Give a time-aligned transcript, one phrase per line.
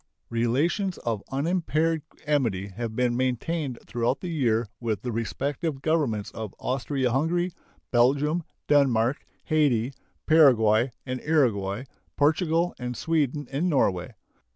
[0.31, 6.55] Relations of unimpaired amity have been maintained throughout the year with the respective Governments of
[6.57, 7.51] Austria Hungary,
[7.91, 9.93] Belgium, Denmark, Hayti,
[10.25, 11.83] Paraguay and Uruguay,
[12.17, 14.15] Portugal, and Sweden and Norway.